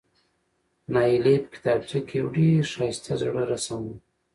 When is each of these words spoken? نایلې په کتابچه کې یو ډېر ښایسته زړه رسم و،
نایلې 0.93 1.35
په 1.43 1.47
کتابچه 1.53 1.99
کې 2.07 2.15
یو 2.19 2.27
ډېر 2.37 2.61
ښایسته 2.73 3.13
زړه 3.21 3.43
رسم 3.51 3.81
و، 3.87 3.91